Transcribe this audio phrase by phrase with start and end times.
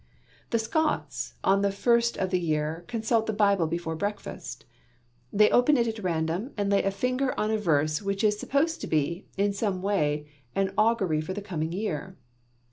[0.49, 4.65] The Scots on the first of the year consult the Bible before breakfast.
[5.31, 8.81] They open it at random and lay a finger on a verse which is supposed
[8.81, 10.25] to be, in some way,
[10.55, 12.17] an augury for the coming year.